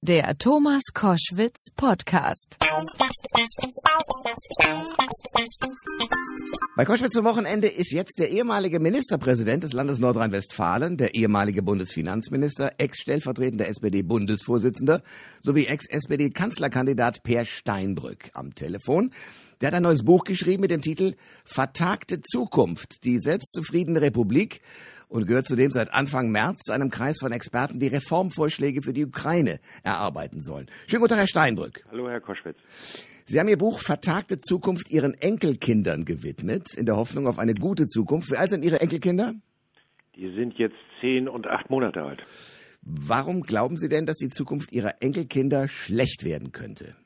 Der 0.00 0.38
Thomas 0.38 0.82
Koschwitz 0.94 1.72
Podcast. 1.74 2.56
Bei 6.76 6.84
Koschwitz 6.84 7.14
zum 7.14 7.24
Wochenende 7.24 7.66
ist 7.66 7.90
jetzt 7.90 8.20
der 8.20 8.30
ehemalige 8.30 8.78
Ministerpräsident 8.78 9.64
des 9.64 9.72
Landes 9.72 9.98
Nordrhein-Westfalen, 9.98 10.98
der 10.98 11.16
ehemalige 11.16 11.64
Bundesfinanzminister, 11.64 12.74
ex-stellvertretender 12.78 13.66
SPD-Bundesvorsitzender 13.66 15.02
sowie 15.40 15.66
ex-SPD-Kanzlerkandidat 15.66 17.24
Per 17.24 17.44
Steinbrück 17.44 18.30
am 18.34 18.54
Telefon. 18.54 19.10
Der 19.60 19.66
hat 19.66 19.74
ein 19.74 19.82
neues 19.82 20.04
Buch 20.04 20.22
geschrieben 20.22 20.60
mit 20.60 20.70
dem 20.70 20.80
Titel 20.80 21.16
Vertagte 21.44 22.20
Zukunft, 22.22 23.02
die 23.02 23.18
selbstzufriedene 23.18 24.00
Republik 24.00 24.60
und 25.08 25.26
gehört 25.26 25.46
zudem 25.46 25.70
seit 25.70 25.92
Anfang 25.92 26.30
März 26.30 26.60
zu 26.64 26.72
einem 26.72 26.90
Kreis 26.90 27.18
von 27.20 27.32
Experten, 27.32 27.80
die 27.80 27.88
Reformvorschläge 27.88 28.82
für 28.82 28.92
die 28.92 29.06
Ukraine 29.06 29.58
erarbeiten 29.82 30.42
sollen. 30.42 30.66
Schönen 30.86 31.00
guten 31.00 31.10
Tag, 31.10 31.18
Herr 31.20 31.26
Steinbrück. 31.26 31.84
Hallo, 31.90 32.08
Herr 32.08 32.20
Koschwitz. 32.20 32.58
Sie 33.24 33.38
haben 33.38 33.48
Ihr 33.48 33.58
Buch 33.58 33.80
Vertagte 33.80 34.38
Zukunft 34.38 34.90
Ihren 34.90 35.14
Enkelkindern 35.14 36.04
gewidmet, 36.04 36.74
in 36.74 36.86
der 36.86 36.96
Hoffnung 36.96 37.26
auf 37.26 37.38
eine 37.38 37.54
gute 37.54 37.86
Zukunft. 37.86 38.30
Wie 38.30 38.36
alt 38.36 38.50
sind 38.50 38.64
Ihre 38.64 38.80
Enkelkinder? 38.80 39.34
Die 40.16 40.34
sind 40.34 40.54
jetzt 40.54 40.76
zehn 41.00 41.28
und 41.28 41.46
acht 41.46 41.70
Monate 41.70 42.02
alt. 42.02 42.22
Warum 42.80 43.42
glauben 43.42 43.76
Sie 43.76 43.88
denn, 43.88 44.06
dass 44.06 44.16
die 44.16 44.30
Zukunft 44.30 44.72
Ihrer 44.72 45.02
Enkelkinder 45.02 45.68
schlecht 45.68 46.24
werden 46.24 46.52
könnte? 46.52 46.96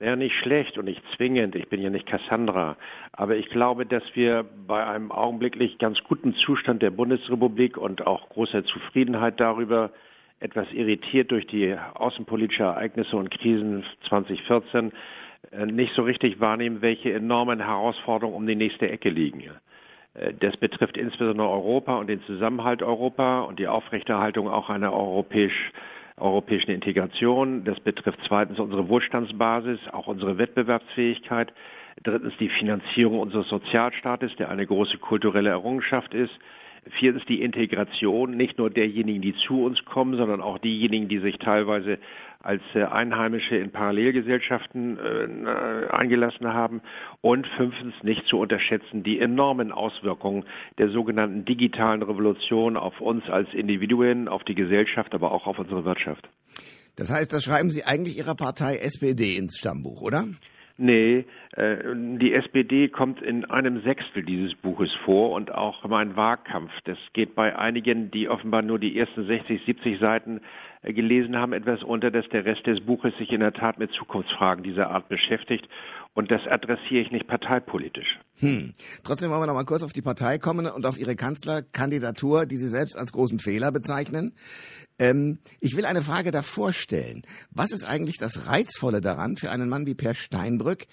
Naja, 0.00 0.14
nicht 0.14 0.36
schlecht 0.36 0.78
und 0.78 0.84
nicht 0.84 1.02
zwingend. 1.16 1.56
Ich 1.56 1.68
bin 1.68 1.82
ja 1.82 1.90
nicht 1.90 2.06
Cassandra. 2.06 2.76
Aber 3.10 3.34
ich 3.34 3.50
glaube, 3.50 3.84
dass 3.84 4.04
wir 4.14 4.44
bei 4.66 4.86
einem 4.86 5.10
augenblicklich 5.10 5.78
ganz 5.78 6.02
guten 6.04 6.34
Zustand 6.34 6.82
der 6.82 6.90
Bundesrepublik 6.90 7.76
und 7.76 8.06
auch 8.06 8.28
großer 8.28 8.64
Zufriedenheit 8.64 9.40
darüber, 9.40 9.90
etwas 10.38 10.72
irritiert 10.72 11.32
durch 11.32 11.48
die 11.48 11.76
außenpolitische 11.94 12.62
Ereignisse 12.62 13.16
und 13.16 13.32
Krisen 13.32 13.84
2014, 14.08 14.92
äh, 15.50 15.66
nicht 15.66 15.92
so 15.94 16.02
richtig 16.02 16.38
wahrnehmen, 16.38 16.80
welche 16.80 17.12
enormen 17.12 17.58
Herausforderungen 17.58 18.36
um 18.36 18.46
die 18.46 18.54
nächste 18.54 18.88
Ecke 18.88 19.08
liegen. 19.08 19.42
Äh, 20.14 20.32
das 20.38 20.56
betrifft 20.56 20.96
insbesondere 20.96 21.48
Europa 21.50 21.96
und 21.96 22.06
den 22.06 22.22
Zusammenhalt 22.22 22.84
Europa 22.84 23.40
und 23.40 23.58
die 23.58 23.66
Aufrechterhaltung 23.66 24.48
auch 24.48 24.70
einer 24.70 24.92
europäisch 24.92 25.72
europäischen 26.20 26.70
Integration. 26.70 27.64
Das 27.64 27.80
betrifft 27.80 28.18
zweitens 28.26 28.58
unsere 28.58 28.88
Wohlstandsbasis, 28.88 29.78
auch 29.92 30.06
unsere 30.06 30.38
Wettbewerbsfähigkeit. 30.38 31.52
Drittens 32.02 32.36
die 32.38 32.48
Finanzierung 32.48 33.18
unseres 33.20 33.48
Sozialstaates, 33.48 34.36
der 34.36 34.50
eine 34.50 34.66
große 34.66 34.98
kulturelle 34.98 35.50
Errungenschaft 35.50 36.14
ist. 36.14 36.32
Viertens 36.90 37.24
die 37.26 37.42
Integration 37.42 38.36
nicht 38.36 38.58
nur 38.58 38.70
derjenigen, 38.70 39.20
die 39.20 39.34
zu 39.34 39.64
uns 39.64 39.84
kommen, 39.84 40.16
sondern 40.16 40.40
auch 40.40 40.58
diejenigen, 40.58 41.08
die 41.08 41.18
sich 41.18 41.38
teilweise 41.38 41.98
als 42.40 42.62
äh, 42.74 42.84
Einheimische 42.84 43.56
in 43.56 43.70
Parallelgesellschaften 43.72 44.98
äh, 44.98 45.88
eingelassen 45.90 46.46
haben. 46.46 46.82
Und 47.20 47.46
fünftens 47.56 47.94
nicht 48.02 48.26
zu 48.26 48.38
unterschätzen 48.38 49.02
die 49.02 49.18
enormen 49.20 49.72
Auswirkungen 49.72 50.44
der 50.78 50.90
sogenannten 50.90 51.44
digitalen 51.44 52.02
Revolution 52.02 52.76
auf 52.76 53.00
uns 53.00 53.28
als 53.28 53.52
Individuen, 53.54 54.28
auf 54.28 54.44
die 54.44 54.54
Gesellschaft, 54.54 55.14
aber 55.14 55.32
auch 55.32 55.46
auf 55.46 55.58
unsere 55.58 55.84
Wirtschaft. 55.84 56.28
Das 56.96 57.10
heißt, 57.10 57.32
das 57.32 57.44
schreiben 57.44 57.70
Sie 57.70 57.84
eigentlich 57.84 58.18
Ihrer 58.18 58.34
Partei 58.34 58.76
SPD 58.76 59.36
ins 59.36 59.56
Stammbuch, 59.56 60.02
oder? 60.02 60.24
Nee, 60.80 61.24
äh, 61.56 61.76
die 61.92 62.32
SPD 62.32 62.86
kommt 62.86 63.20
in 63.20 63.44
einem 63.46 63.82
Sechstel 63.82 64.22
dieses 64.22 64.54
Buches 64.54 64.94
vor 65.04 65.32
und 65.32 65.52
auch 65.52 65.84
mein 65.88 66.14
Wahlkampf. 66.14 66.70
Das 66.84 66.98
geht 67.14 67.34
bei 67.34 67.58
einigen, 67.58 68.12
die 68.12 68.28
offenbar 68.28 68.62
nur 68.62 68.78
die 68.78 68.96
ersten 68.96 69.26
60, 69.26 69.64
70 69.64 69.98
Seiten 69.98 70.40
äh, 70.82 70.92
gelesen 70.92 71.36
haben, 71.36 71.52
etwas 71.52 71.82
unter, 71.82 72.12
dass 72.12 72.28
der 72.28 72.44
Rest 72.44 72.64
des 72.68 72.80
Buches 72.80 73.12
sich 73.18 73.32
in 73.32 73.40
der 73.40 73.54
Tat 73.54 73.80
mit 73.80 73.90
Zukunftsfragen 73.90 74.62
dieser 74.62 74.90
Art 74.90 75.08
beschäftigt. 75.08 75.68
Und 76.18 76.32
das 76.32 76.44
adressiere 76.48 77.02
ich 77.02 77.12
nicht 77.12 77.28
parteipolitisch. 77.28 78.18
Hm. 78.40 78.72
Trotzdem 79.04 79.30
wollen 79.30 79.40
wir 79.40 79.46
noch 79.46 79.54
mal 79.54 79.64
kurz 79.64 79.84
auf 79.84 79.92
die 79.92 80.02
Partei 80.02 80.38
kommen 80.38 80.66
und 80.66 80.84
auf 80.84 80.98
Ihre 80.98 81.14
Kanzlerkandidatur, 81.14 82.44
die 82.44 82.56
Sie 82.56 82.66
selbst 82.66 82.98
als 82.98 83.12
großen 83.12 83.38
Fehler 83.38 83.70
bezeichnen. 83.70 84.34
Ähm, 84.98 85.38
ich 85.60 85.76
will 85.76 85.86
eine 85.86 86.02
Frage 86.02 86.32
davor 86.32 86.72
stellen. 86.72 87.22
Was 87.52 87.70
ist 87.70 87.84
eigentlich 87.84 88.16
das 88.18 88.48
Reizvolle 88.48 89.00
daran, 89.00 89.36
für 89.36 89.52
einen 89.52 89.68
Mann 89.68 89.86
wie 89.86 89.94
Per 89.94 90.16
Steinbrück 90.16 90.86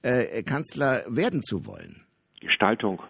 äh, 0.00 0.42
Kanzler 0.44 1.02
werden 1.06 1.42
zu 1.42 1.66
wollen? 1.66 2.06
Gestaltung. 2.40 3.02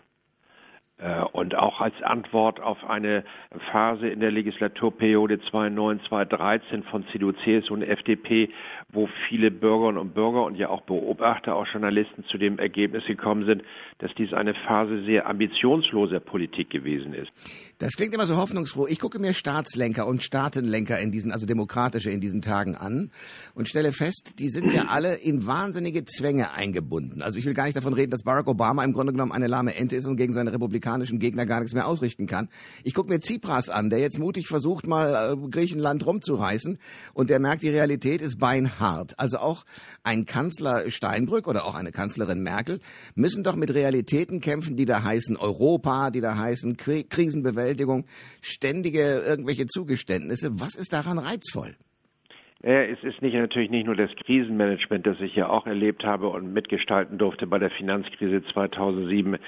Äh, 1.00 1.22
und 1.33 1.55
auch 1.55 1.81
als 1.81 1.94
Antwort 2.03 2.61
auf 2.61 2.88
eine 2.88 3.25
Phase 3.71 4.09
in 4.09 4.21
der 4.21 4.31
Legislaturperiode 4.31 5.37
2009-2013 5.37 6.83
von 6.84 7.06
CDU, 7.09 7.33
CSU 7.33 7.75
und 7.75 7.83
FDP, 7.83 8.50
wo 8.91 9.09
viele 9.28 9.50
Bürgerinnen 9.50 9.99
und 9.99 10.15
Bürger 10.15 10.44
und 10.44 10.56
ja 10.56 10.69
auch 10.69 10.83
Beobachter, 10.83 11.56
auch 11.56 11.66
Journalisten 11.66 12.25
zu 12.25 12.37
dem 12.37 12.59
Ergebnis 12.59 13.06
gekommen 13.06 13.47
sind, 13.47 13.62
dass 13.99 14.15
dies 14.15 14.34
eine 14.34 14.55
Phase 14.55 15.03
sehr 15.05 15.27
ambitionsloser 15.27 16.21
Politik 16.21 16.71
gewesen 16.71 17.15
ist. 17.15 17.32
Das 17.80 17.94
klingt 17.94 18.12
immer 18.12 18.26
so 18.26 18.36
hoffnungsfroh. 18.36 18.86
Ich 18.88 18.98
gucke 18.98 19.18
mir 19.18 19.32
Staatslenker 19.32 20.06
und 20.06 20.22
Staatenlenker 20.22 21.00
in 21.00 21.10
diesen, 21.10 21.32
also 21.32 21.46
demokratische 21.46 22.10
in 22.10 22.20
diesen 22.20 22.42
Tagen 22.42 22.76
an 22.76 23.10
und 23.54 23.70
stelle 23.70 23.92
fest, 23.92 24.34
die 24.38 24.50
sind 24.50 24.70
ja 24.70 24.84
alle 24.88 25.14
in 25.14 25.46
wahnsinnige 25.46 26.04
Zwänge 26.04 26.52
eingebunden. 26.52 27.22
Also 27.22 27.38
ich 27.38 27.46
will 27.46 27.54
gar 27.54 27.64
nicht 27.64 27.78
davon 27.78 27.94
reden, 27.94 28.10
dass 28.10 28.22
Barack 28.22 28.48
Obama 28.48 28.84
im 28.84 28.92
Grunde 28.92 29.12
genommen 29.12 29.32
eine 29.32 29.46
lahme 29.46 29.76
Ente 29.76 29.96
ist 29.96 30.04
und 30.04 30.19
gegen 30.19 30.34
seine 30.34 30.52
republikanischen 30.52 31.19
Gegner 31.19 31.46
gar 31.46 31.60
nichts 31.60 31.72
mehr 31.72 31.86
ausrichten 31.86 32.26
kann. 32.26 32.50
Ich 32.84 32.92
gucke 32.92 33.08
mir 33.08 33.20
Tsipras 33.20 33.70
an, 33.70 33.88
der 33.88 34.00
jetzt 34.00 34.19
mutig 34.19 34.46
versucht, 34.46 34.86
mal 34.86 35.32
äh, 35.32 35.48
Griechenland 35.48 36.04
rumzureißen 36.04 36.78
und 37.14 37.30
der 37.30 37.40
merkt, 37.40 37.62
die 37.62 37.70
Realität 37.70 38.20
ist 38.20 38.38
beinhart 38.38 39.00
hart. 39.00 39.19
Also 39.19 39.38
auch 39.38 39.64
ein 40.02 40.26
Kanzler 40.26 40.90
Steinbrück 40.90 41.46
oder 41.46 41.64
auch 41.64 41.74
eine 41.74 41.92
Kanzlerin 41.92 42.42
Merkel 42.42 42.80
müssen 43.14 43.42
doch 43.42 43.56
mit 43.56 43.72
Realitäten 43.72 44.40
kämpfen, 44.40 44.76
die 44.76 44.84
da 44.84 45.02
heißen 45.02 45.36
Europa, 45.36 46.10
die 46.10 46.20
da 46.20 46.36
heißen 46.36 46.76
Krisenbewältigung, 46.76 47.69
ständige 48.41 49.22
irgendwelche 49.26 49.66
Zugeständnisse. 49.66 50.50
Was 50.60 50.75
ist 50.75 50.92
daran 50.92 51.19
reizvoll? 51.19 51.76
Ja, 52.62 52.82
es 52.82 53.03
ist 53.03 53.22
nicht, 53.22 53.34
natürlich 53.34 53.70
nicht 53.70 53.86
nur 53.86 53.97
das 53.97 54.10
Krisenmanagement, 54.16 55.06
das 55.06 55.19
ich 55.20 55.34
ja 55.34 55.48
auch 55.48 55.66
erlebt 55.66 56.04
habe 56.04 56.28
und 56.28 56.53
mitgestalten 56.53 57.16
durfte 57.16 57.47
bei 57.47 57.58
der 57.58 57.70
Finanzkrise 57.70 58.42
2007 58.53 59.38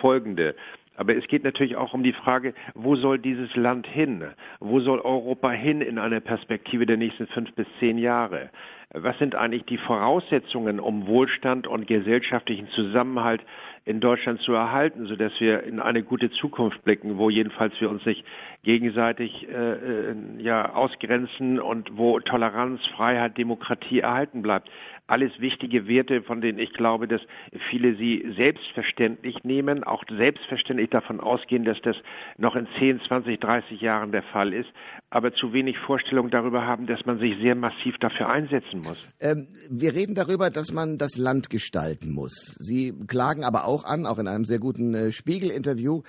folgende. 0.00 0.54
Aber 0.96 1.14
es 1.16 1.26
geht 1.26 1.44
natürlich 1.44 1.76
auch 1.76 1.92
um 1.92 2.02
die 2.02 2.12
Frage, 2.12 2.54
wo 2.74 2.96
soll 2.96 3.18
dieses 3.18 3.54
Land 3.56 3.86
hin? 3.86 4.24
Wo 4.60 4.80
soll 4.80 5.00
Europa 5.00 5.50
hin 5.50 5.80
in 5.80 5.98
einer 5.98 6.20
Perspektive 6.20 6.86
der 6.86 6.96
nächsten 6.96 7.26
fünf 7.26 7.52
bis 7.54 7.66
zehn 7.78 7.98
Jahre? 7.98 8.50
Was 8.94 9.18
sind 9.18 9.34
eigentlich 9.34 9.64
die 9.64 9.78
Voraussetzungen, 9.78 10.80
um 10.80 11.06
Wohlstand 11.06 11.66
und 11.66 11.86
gesellschaftlichen 11.86 12.68
Zusammenhalt 12.68 13.42
in 13.84 14.00
Deutschland 14.00 14.40
zu 14.42 14.52
erhalten, 14.52 15.06
sodass 15.06 15.32
wir 15.40 15.64
in 15.64 15.80
eine 15.80 16.02
gute 16.02 16.30
Zukunft 16.30 16.82
blicken, 16.84 17.18
wo 17.18 17.30
jedenfalls 17.30 17.74
wir 17.80 17.90
uns 17.90 18.04
nicht 18.06 18.24
gegenseitig 18.62 19.48
äh, 19.48 19.52
äh 19.52 20.14
ja, 20.38 20.74
ausgrenzen 20.74 21.60
und 21.60 21.96
wo 21.96 22.20
Toleranz, 22.20 22.86
Freiheit, 22.86 23.38
Demokratie 23.38 24.00
erhalten 24.00 24.42
bleibt 24.42 24.68
alles 25.12 25.32
wichtige 25.40 25.86
Werte, 25.88 26.22
von 26.22 26.40
denen 26.40 26.58
ich 26.58 26.72
glaube, 26.72 27.06
dass 27.06 27.20
viele 27.68 27.96
sie 27.96 28.32
selbstverständlich 28.34 29.44
nehmen, 29.44 29.84
auch 29.84 30.04
selbstverständlich 30.08 30.88
davon 30.88 31.20
ausgehen, 31.20 31.64
dass 31.64 31.80
das 31.82 31.96
noch 32.38 32.56
in 32.56 32.66
10, 32.78 33.00
20, 33.06 33.38
30 33.38 33.80
Jahren 33.80 34.10
der 34.12 34.22
Fall 34.22 34.54
ist, 34.54 34.70
aber 35.10 35.34
zu 35.34 35.52
wenig 35.52 35.76
Vorstellung 35.78 36.30
darüber 36.30 36.66
haben, 36.66 36.86
dass 36.86 37.04
man 37.04 37.18
sich 37.18 37.36
sehr 37.42 37.54
massiv 37.54 37.98
dafür 37.98 38.30
einsetzen 38.30 38.80
muss. 38.80 39.06
Ähm, 39.20 39.48
wir 39.68 39.92
reden 39.92 40.14
darüber, 40.14 40.48
dass 40.48 40.72
man 40.72 40.96
das 40.96 41.18
Land 41.18 41.50
gestalten 41.50 42.12
muss. 42.12 42.56
Sie 42.58 42.94
klagen 43.06 43.44
aber 43.44 43.66
auch 43.66 43.84
an, 43.84 44.06
auch 44.06 44.18
in 44.18 44.28
einem 44.28 44.46
sehr 44.46 44.60
guten 44.60 44.94
äh, 44.94 45.12
Spiegel-Interview, 45.12 46.02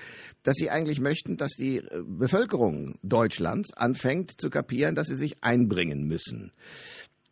dass 0.44 0.56
Sie 0.56 0.70
eigentlich 0.70 1.02
möchten, 1.02 1.36
dass 1.36 1.52
die 1.52 1.78
äh, 1.78 2.04
Bevölkerung 2.06 2.43
Deutschlands 3.04 3.74
anfängt 3.74 4.40
zu 4.40 4.50
kapieren, 4.50 4.96
dass 4.96 5.08
sie 5.08 5.16
sich 5.16 5.38
einbringen 5.42 6.08
müssen. 6.08 6.52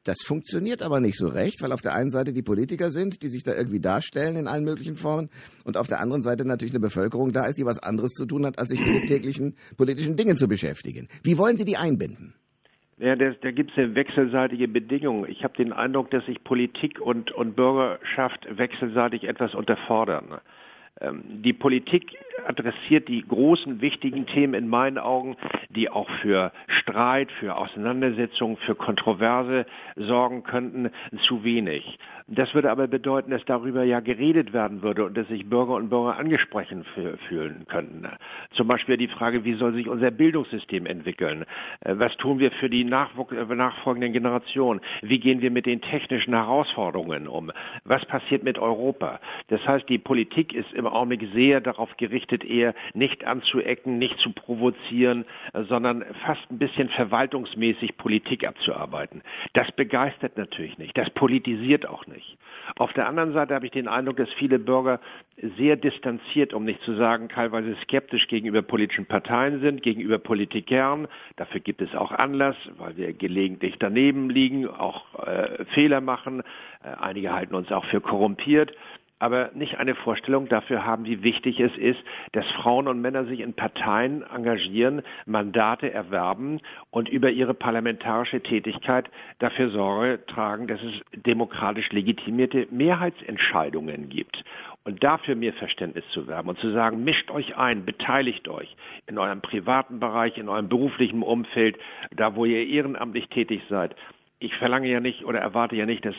Das 0.04 0.18
funktioniert 0.26 0.82
aber 0.82 1.00
nicht 1.00 1.18
so 1.18 1.28
recht, 1.28 1.62
weil 1.62 1.72
auf 1.72 1.82
der 1.82 1.94
einen 1.94 2.10
Seite 2.10 2.34
die 2.34 2.42
Politiker 2.42 2.90
sind, 2.90 3.22
die 3.22 3.30
sich 3.30 3.44
da 3.44 3.54
irgendwie 3.54 3.80
darstellen 3.80 4.36
in 4.36 4.48
allen 4.48 4.64
möglichen 4.64 4.96
Formen 4.96 5.30
und 5.64 5.78
auf 5.78 5.88
der 5.88 6.00
anderen 6.00 6.24
Seite 6.24 6.44
natürlich 6.44 6.74
eine 6.74 6.80
Bevölkerung 6.80 7.32
da 7.32 7.46
ist, 7.46 7.60
die 7.60 7.66
was 7.66 7.78
anderes 7.78 8.14
zu 8.14 8.26
tun 8.26 8.46
hat, 8.48 8.58
als 8.58 8.70
sich 8.72 8.84
mit 8.84 9.06
täglichen 9.06 9.56
politischen 9.78 10.16
Dingen 10.16 10.38
zu 10.38 10.48
beschäftigen. 10.48 11.08
Wie 11.24 11.38
wollen 11.38 11.58
Sie 11.58 11.66
die 11.66 11.78
einbinden? 11.78 12.34
Ja, 12.98 13.16
da, 13.16 13.32
da 13.42 13.52
gibt 13.52 13.72
es 13.72 13.78
eine 13.78 13.94
wechselseitige 13.96 14.68
Bedingung. 14.68 15.28
Ich 15.28 15.44
habe 15.44 15.56
den 15.56 15.74
Eindruck, 15.74 16.10
dass 16.12 16.26
sich 16.26 16.44
Politik 16.44 17.00
und, 17.00 17.32
und 17.32 17.56
Bürgerschaft 17.56 18.48
wechselseitig 18.50 19.24
etwas 19.24 19.54
unterfordern. 19.54 20.40
Ähm, 21.00 21.24
die 21.44 21.54
Politik 21.54 22.12
adressiert 22.48 23.08
die 23.08 23.26
großen, 23.26 23.82
wichtigen 23.82 24.26
Themen 24.26 24.54
in 24.54 24.68
meinen 24.68 24.98
Augen, 24.98 25.36
die 25.70 25.90
auch 25.90 26.10
für 26.22 26.52
Streit, 26.68 27.32
für 27.32 27.56
Auseinandersetzungen, 27.56 28.58
für 28.58 28.76
Kontroverse 28.76 29.66
sorgen 29.96 30.44
könnten, 30.44 30.90
zu 31.28 31.44
wenig. 31.44 31.98
Das 32.34 32.54
würde 32.54 32.72
aber 32.72 32.88
bedeuten, 32.88 33.32
dass 33.32 33.44
darüber 33.44 33.84
ja 33.84 34.00
geredet 34.00 34.54
werden 34.54 34.82
würde 34.82 35.04
und 35.04 35.18
dass 35.18 35.28
sich 35.28 35.50
Bürger 35.50 35.74
und 35.74 35.90
Bürger 35.90 36.18
angesprochen 36.18 36.86
fühlen 37.28 37.66
könnten. 37.68 38.08
Zum 38.52 38.70
Beispiel 38.70 38.96
die 38.96 39.10
Frage, 39.10 39.44
wie 39.44 39.56
soll 39.56 39.74
sich 39.74 39.90
unser 39.90 40.12
Bildungssystem 40.12 40.86
entwickeln? 40.86 41.46
Äh, 41.82 41.96
was 41.98 42.16
tun 42.16 42.40
wir 42.40 42.52
für 42.52 42.70
die 42.70 42.84
äh, 42.84 42.86
nachfolgenden 42.86 44.14
Generationen? 44.14 44.80
Wie 45.02 45.20
gehen 45.20 45.42
wir 45.42 45.52
mit 45.52 45.66
den 45.66 45.82
technischen 45.82 46.34
Herausforderungen 46.34 47.28
um? 47.28 47.52
Was 47.84 48.06
passiert 48.06 48.44
mit 48.44 48.58
Europa? 48.58 49.20
Das 49.50 49.68
heißt, 49.68 49.90
die 49.90 49.98
Politik 49.98 50.54
ist 50.54 50.72
im 50.72 50.88
Augenblick 50.88 51.28
sehr 51.34 51.60
darauf 51.60 51.98
gerichtet, 51.98 52.31
eher 52.44 52.74
nicht 52.94 53.26
anzuecken, 53.26 53.98
nicht 53.98 54.20
zu 54.20 54.32
provozieren, 54.32 55.26
äh, 55.54 55.64
sondern 55.64 56.06
fast 56.26 56.50
ein 56.52 56.60
bisschen 56.60 56.90
verwaltungsmäßig 56.90 57.98
Politik 57.98 58.48
abzuarbeiten. 58.48 59.22
Das 59.54 59.72
begeistert 59.72 60.38
natürlich 60.38 60.78
nicht. 60.78 60.98
Das 60.98 61.10
politisiert 61.10 61.88
auch 61.88 62.08
nicht 62.08 62.12
nicht. 62.22 62.38
Auf 62.78 62.94
der 62.94 63.08
anderen 63.08 63.34
Seite 63.34 63.54
habe 63.54 63.66
ich 63.66 63.72
den 63.72 63.88
Eindruck, 63.88 64.18
dass 64.18 64.32
viele 64.34 64.60
Bürger 64.60 65.00
sehr 65.58 65.76
distanziert, 65.76 66.54
um 66.54 66.64
nicht 66.64 66.82
zu 66.84 66.94
sagen 66.96 67.30
teilweise 67.30 67.76
skeptisch 67.82 68.28
gegenüber 68.28 68.62
politischen 68.62 69.06
Parteien 69.06 69.60
sind, 69.62 69.82
gegenüber 69.82 70.20
Politikern. 70.20 71.08
Dafür 71.36 71.60
gibt 71.60 71.82
es 71.82 71.94
auch 71.96 72.12
Anlass, 72.12 72.56
weil 72.78 72.96
wir 72.98 73.14
gelegentlich 73.14 73.76
daneben 73.80 74.30
liegen, 74.30 74.68
auch 74.68 75.26
äh, 75.26 75.66
Fehler 75.74 76.02
machen. 76.02 76.42
Äh, 76.84 76.90
einige 77.00 77.34
halten 77.34 77.56
uns 77.56 77.72
auch 77.72 77.86
für 77.86 78.02
korrumpiert 78.02 78.74
aber 79.22 79.52
nicht 79.54 79.78
eine 79.78 79.94
Vorstellung 79.94 80.50
dafür 80.50 80.84
haben, 80.84 81.06
wie 81.06 81.22
wichtig 81.22 81.60
es 81.60 81.78
ist, 81.78 82.00
dass 82.32 82.50
Frauen 82.54 82.88
und 82.88 83.02
Männer 83.02 83.26
sich 83.26 83.40
in 83.40 83.54
Parteien 83.54 84.24
engagieren, 84.24 85.04
Mandate 85.28 85.94
erwerben 85.94 86.60
und 86.90 87.08
über 87.08 87.30
ihre 87.30 87.54
parlamentarische 87.54 88.42
Tätigkeit 88.42 89.12
dafür 89.38 89.70
Sorge 89.70 90.26
tragen, 90.26 90.66
dass 90.66 90.82
es 90.82 91.22
demokratisch 91.22 91.92
legitimierte 91.92 92.68
Mehrheitsentscheidungen 92.72 94.10
gibt. 94.10 94.44
Und 94.86 95.04
dafür 95.04 95.36
mehr 95.36 95.54
Verständnis 95.54 96.04
zu 96.10 96.26
werben 96.26 96.50
und 96.50 96.58
zu 96.58 96.72
sagen, 96.72 97.04
mischt 97.04 97.30
euch 97.30 97.56
ein, 97.56 97.86
beteiligt 97.86 98.48
euch 98.48 98.76
in 99.06 99.20
eurem 99.20 99.42
privaten 99.42 100.00
Bereich, 100.00 100.40
in 100.40 100.50
eurem 100.50 100.68
beruflichen 100.68 101.22
Umfeld, 101.22 101.78
da 102.10 102.36
wo 102.36 102.46
ihr 102.46 102.66
ehrenamtlich 102.66 103.28
tätig 103.30 103.62
seid 103.70 103.96
ich 104.42 104.56
verlange 104.56 104.90
ja 104.90 105.00
nicht 105.00 105.24
oder 105.24 105.40
erwarte 105.40 105.76
ja 105.76 105.86
nicht, 105.86 106.04
dass 106.04 106.16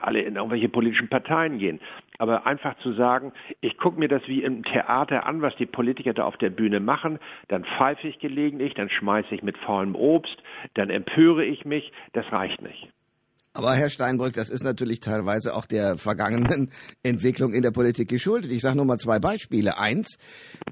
alle 0.00 0.22
in 0.22 0.36
irgendwelche 0.36 0.68
politischen 0.68 1.08
Parteien 1.08 1.58
gehen. 1.58 1.78
Aber 2.18 2.46
einfach 2.46 2.76
zu 2.78 2.92
sagen, 2.92 3.32
ich 3.60 3.76
gucke 3.78 3.98
mir 3.98 4.08
das 4.08 4.22
wie 4.26 4.42
im 4.42 4.62
Theater 4.64 5.26
an, 5.26 5.42
was 5.42 5.54
die 5.56 5.66
Politiker 5.66 6.14
da 6.14 6.24
auf 6.24 6.36
der 6.36 6.50
Bühne 6.50 6.80
machen, 6.80 7.18
dann 7.48 7.64
pfeife 7.64 8.08
ich 8.08 8.18
gelegentlich, 8.18 8.74
dann 8.74 8.88
schmeiße 8.88 9.34
ich 9.34 9.42
mit 9.42 9.58
faulem 9.58 9.94
Obst, 9.94 10.42
dann 10.74 10.90
empöre 10.90 11.44
ich 11.44 11.64
mich, 11.64 11.92
das 12.12 12.30
reicht 12.32 12.62
nicht. 12.62 12.88
Aber 13.56 13.74
Herr 13.74 13.88
Steinbrück, 13.88 14.34
das 14.34 14.50
ist 14.50 14.64
natürlich 14.64 15.00
teilweise 15.00 15.54
auch 15.54 15.64
der 15.64 15.96
vergangenen 15.96 16.70
Entwicklung 17.02 17.54
in 17.54 17.62
der 17.62 17.70
Politik 17.70 18.10
geschuldet. 18.10 18.52
Ich 18.52 18.60
sage 18.60 18.76
nur 18.76 18.84
mal 18.84 18.98
zwei 18.98 19.18
Beispiele. 19.18 19.78
Eins, 19.78 20.18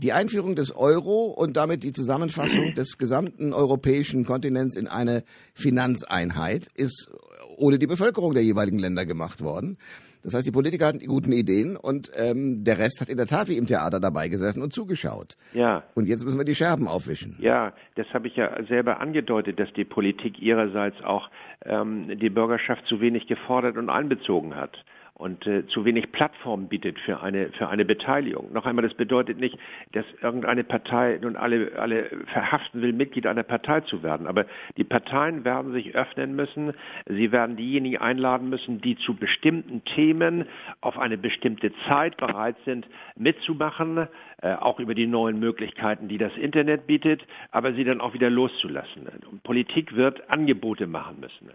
die 0.02 0.12
Einführung 0.12 0.54
des 0.54 0.70
Euro 0.70 1.34
und 1.34 1.56
damit 1.56 1.82
die 1.82 1.92
Zusammenfassung 1.92 2.74
des 2.74 2.98
gesamten 2.98 3.54
europäischen 3.54 4.26
Kontinents 4.26 4.76
in 4.76 4.86
eine 4.86 5.24
Finanzeinheit 5.54 6.68
ist 6.74 7.10
ohne 7.56 7.78
die 7.78 7.86
Bevölkerung 7.86 8.34
der 8.34 8.44
jeweiligen 8.44 8.78
Länder 8.78 9.06
gemacht 9.06 9.40
worden. 9.40 9.78
Das 10.24 10.32
heißt, 10.32 10.46
die 10.46 10.52
Politiker 10.52 10.86
hatten 10.86 10.98
die 10.98 11.06
guten 11.06 11.32
Ideen 11.32 11.76
und 11.76 12.10
ähm, 12.16 12.64
der 12.64 12.78
Rest 12.78 13.00
hat 13.02 13.10
in 13.10 13.18
der 13.18 13.26
Tat 13.26 13.48
wie 13.48 13.58
im 13.58 13.66
Theater 13.66 14.00
dabei 14.00 14.28
gesessen 14.28 14.62
und 14.62 14.72
zugeschaut. 14.72 15.36
Ja. 15.52 15.82
Und 15.94 16.06
jetzt 16.06 16.24
müssen 16.24 16.38
wir 16.38 16.46
die 16.46 16.54
Scherben 16.54 16.88
aufwischen. 16.88 17.36
Ja, 17.40 17.74
das 17.96 18.06
habe 18.14 18.26
ich 18.28 18.36
ja 18.36 18.50
selber 18.64 19.00
angedeutet, 19.00 19.60
dass 19.60 19.70
die 19.74 19.84
Politik 19.84 20.40
ihrerseits 20.40 20.96
auch 21.04 21.28
ähm, 21.66 22.18
die 22.18 22.30
Bürgerschaft 22.30 22.86
zu 22.86 23.00
wenig 23.00 23.26
gefordert 23.26 23.76
und 23.76 23.90
einbezogen 23.90 24.56
hat 24.56 24.72
und 25.16 25.46
äh, 25.46 25.64
zu 25.68 25.84
wenig 25.84 26.10
Plattform 26.10 26.66
bietet 26.66 26.98
für 26.98 27.20
eine 27.20 27.50
für 27.52 27.68
eine 27.68 27.84
Beteiligung. 27.84 28.52
Noch 28.52 28.66
einmal, 28.66 28.82
das 28.82 28.94
bedeutet 28.94 29.38
nicht, 29.38 29.56
dass 29.92 30.04
irgendeine 30.20 30.64
Partei 30.64 31.18
nun 31.22 31.36
alle 31.36 31.72
alle 31.78 32.10
verhaften 32.26 32.82
will, 32.82 32.92
Mitglied 32.92 33.26
einer 33.26 33.44
Partei 33.44 33.80
zu 33.82 34.02
werden. 34.02 34.26
Aber 34.26 34.44
die 34.76 34.82
Parteien 34.82 35.44
werden 35.44 35.72
sich 35.72 35.94
öffnen 35.94 36.34
müssen. 36.34 36.72
Sie 37.06 37.30
werden 37.30 37.56
diejenigen 37.56 37.98
einladen 37.98 38.48
müssen, 38.48 38.80
die 38.80 38.96
zu 38.96 39.14
bestimmten 39.14 39.84
Themen 39.84 40.46
auf 40.80 40.98
eine 40.98 41.16
bestimmte 41.16 41.72
Zeit 41.86 42.16
bereit 42.16 42.56
sind, 42.64 42.88
mitzumachen, 43.14 44.08
äh, 44.42 44.54
auch 44.54 44.80
über 44.80 44.94
die 44.96 45.06
neuen 45.06 45.38
Möglichkeiten, 45.38 46.08
die 46.08 46.18
das 46.18 46.36
Internet 46.36 46.88
bietet, 46.88 47.24
aber 47.52 47.72
sie 47.74 47.84
dann 47.84 48.00
auch 48.00 48.14
wieder 48.14 48.30
loszulassen. 48.30 49.06
Und 49.30 49.44
Politik 49.44 49.94
wird 49.94 50.28
Angebote 50.28 50.88
machen 50.88 51.20
müssen. 51.20 51.50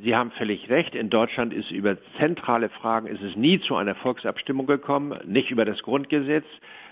Sie 0.00 0.14
haben 0.14 0.30
völlig 0.30 0.68
recht. 0.70 0.94
In 0.94 1.10
Deutschland 1.10 1.52
ist 1.52 1.72
über 1.72 1.96
zentrale 2.18 2.68
Fragen 2.68 3.08
ist 3.08 3.20
es 3.20 3.34
nie 3.34 3.60
zu 3.60 3.74
einer 3.74 3.96
Volksabstimmung 3.96 4.66
gekommen, 4.66 5.18
nicht 5.26 5.50
über 5.50 5.64
das 5.64 5.82
Grundgesetz, 5.82 6.44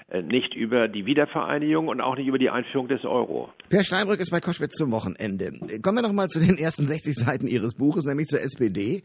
äh, 0.08 0.22
nicht 0.22 0.54
über 0.54 0.88
die 0.88 1.06
Wiedervereinigung 1.06 1.86
und 1.86 2.00
auch 2.00 2.16
nicht 2.16 2.26
über 2.26 2.38
die 2.38 2.50
Einführung 2.50 2.88
des 2.88 3.04
Euro. 3.04 3.48
Per 3.68 3.84
Steinbrück 3.84 4.18
ist 4.18 4.32
bei 4.32 4.40
Koschwitz 4.40 4.74
zum 4.74 4.90
Wochenende. 4.90 5.52
Kommen 5.82 5.98
wir 5.98 6.02
noch 6.02 6.12
mal 6.12 6.26
zu 6.28 6.40
den 6.40 6.58
ersten 6.58 6.84
60 6.84 7.14
Seiten 7.14 7.46
Ihres 7.46 7.74
Buches, 7.74 8.04
nämlich 8.06 8.26
zur 8.26 8.40
SPD. 8.40 9.04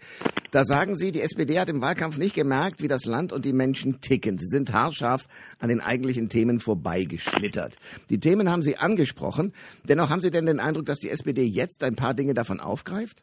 Da 0.50 0.64
sagen 0.64 0.96
Sie, 0.96 1.12
die 1.12 1.22
SPD 1.22 1.60
hat 1.60 1.70
im 1.70 1.82
Wahlkampf 1.82 2.18
nicht 2.18 2.34
gemerkt, 2.34 2.82
wie 2.82 2.88
das 2.88 3.06
Land 3.06 3.32
und 3.32 3.46
die 3.46 3.54
Menschen 3.54 4.02
ticken. 4.02 4.40
Sie 4.40 4.48
sind 4.48 4.74
haarscharf 4.74 5.28
an 5.60 5.70
den 5.70 5.80
eigentlichen 5.80 6.28
Themen 6.28 6.60
vorbeigeschlittert. 6.60 7.78
Die 8.10 8.20
Themen 8.20 8.50
haben 8.50 8.64
Sie 8.64 8.78
angesprochen. 8.78 9.54
Dennoch 9.84 10.10
haben 10.10 10.22
Sie 10.22 10.32
denn 10.32 10.48
den 10.48 10.60
Eindruck, 10.60 10.86
dass 10.86 10.98
die 10.98 11.12
SPD 11.12 11.44
jetzt 11.44 11.84
ein 11.84 11.96
paar 11.96 12.16
Dinge 12.16 12.34
davon 12.34 12.60
aufgreift? 12.60 13.22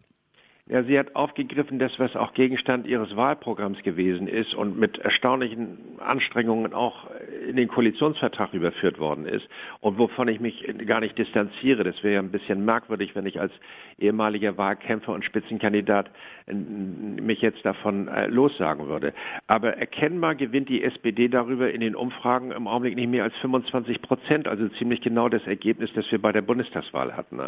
Ja, 0.70 0.82
sie 0.82 0.98
hat 0.98 1.16
aufgegriffen, 1.16 1.78
das, 1.78 1.98
was 1.98 2.14
auch 2.14 2.34
Gegenstand 2.34 2.86
ihres 2.86 3.16
Wahlprogramms 3.16 3.82
gewesen 3.82 4.28
ist 4.28 4.54
und 4.54 4.78
mit 4.78 4.98
erstaunlichen 4.98 5.78
Anstrengungen 5.98 6.74
auch 6.74 7.06
in 7.48 7.56
den 7.56 7.68
Koalitionsvertrag 7.68 8.52
überführt 8.52 8.98
worden 8.98 9.24
ist 9.24 9.48
und 9.80 9.96
wovon 9.96 10.28
ich 10.28 10.40
mich 10.40 10.70
gar 10.84 11.00
nicht 11.00 11.16
distanziere. 11.16 11.84
Das 11.84 12.02
wäre 12.02 12.16
ja 12.16 12.20
ein 12.20 12.30
bisschen 12.30 12.66
merkwürdig, 12.66 13.16
wenn 13.16 13.24
ich 13.24 13.40
als 13.40 13.50
ehemaliger 13.98 14.58
Wahlkämpfer 14.58 15.14
und 15.14 15.24
Spitzenkandidat 15.24 16.10
mich 16.46 17.40
jetzt 17.40 17.64
davon 17.64 18.08
äh, 18.08 18.26
lossagen 18.26 18.88
würde. 18.88 19.14
Aber 19.46 19.78
erkennbar 19.78 20.34
gewinnt 20.34 20.68
die 20.68 20.84
SPD 20.84 21.28
darüber 21.28 21.70
in 21.70 21.80
den 21.80 21.96
Umfragen 21.96 22.50
im 22.50 22.68
Augenblick 22.68 22.94
nicht 22.94 23.08
mehr 23.08 23.24
als 23.24 23.36
25 23.38 24.02
Prozent, 24.02 24.46
also 24.46 24.68
ziemlich 24.68 25.00
genau 25.00 25.30
das 25.30 25.46
Ergebnis, 25.46 25.90
das 25.94 26.12
wir 26.12 26.20
bei 26.20 26.32
der 26.32 26.42
Bundestagswahl 26.42 27.16
hatten. 27.16 27.40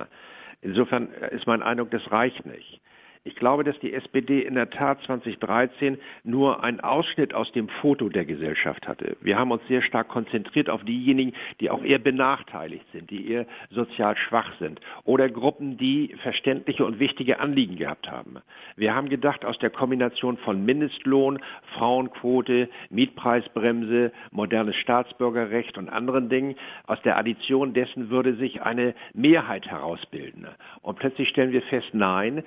Insofern 0.62 1.08
ist 1.32 1.46
mein 1.46 1.62
Eindruck, 1.62 1.90
das 1.90 2.10
reicht 2.10 2.46
nicht. 2.46 2.80
Ich 3.22 3.34
glaube, 3.36 3.64
dass 3.64 3.78
die 3.80 3.92
SPD 3.92 4.40
in 4.40 4.54
der 4.54 4.70
Tat 4.70 5.02
2013 5.02 5.98
nur 6.24 6.64
einen 6.64 6.80
Ausschnitt 6.80 7.34
aus 7.34 7.52
dem 7.52 7.68
Foto 7.68 8.08
der 8.08 8.24
Gesellschaft 8.24 8.88
hatte. 8.88 9.18
Wir 9.20 9.38
haben 9.38 9.50
uns 9.50 9.60
sehr 9.68 9.82
stark 9.82 10.08
konzentriert 10.08 10.70
auf 10.70 10.84
diejenigen, 10.84 11.34
die 11.60 11.68
auch 11.68 11.84
eher 11.84 11.98
benachteiligt 11.98 12.86
sind, 12.94 13.10
die 13.10 13.30
eher 13.30 13.44
sozial 13.68 14.16
schwach 14.16 14.52
sind 14.58 14.80
oder 15.04 15.28
Gruppen, 15.28 15.76
die 15.76 16.14
verständliche 16.22 16.86
und 16.86 16.98
wichtige 16.98 17.40
Anliegen 17.40 17.76
gehabt 17.76 18.10
haben. 18.10 18.38
Wir 18.76 18.94
haben 18.94 19.10
gedacht, 19.10 19.44
aus 19.44 19.58
der 19.58 19.68
Kombination 19.68 20.38
von 20.38 20.64
Mindestlohn, 20.64 21.40
Frauenquote, 21.74 22.70
Mietpreisbremse, 22.88 24.12
modernes 24.30 24.76
Staatsbürgerrecht 24.76 25.76
und 25.76 25.90
anderen 25.90 26.30
Dingen, 26.30 26.56
aus 26.86 27.02
der 27.02 27.18
Addition 27.18 27.74
dessen 27.74 28.08
würde 28.08 28.36
sich 28.36 28.62
eine 28.62 28.94
Mehrheit 29.12 29.66
herausbilden. 29.66 30.46
Und 30.80 30.98
plötzlich 30.98 31.28
stellen 31.28 31.52
wir 31.52 31.60
fest, 31.60 31.90
nein, 31.92 32.44